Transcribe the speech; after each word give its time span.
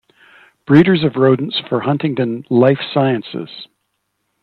Breeders 0.65 1.03
of 1.03 1.15
Rodents 1.15 1.59
for 1.69 1.81
Huntingdon 1.81 2.45
Life 2.49 2.79
Sciences. 2.91 3.67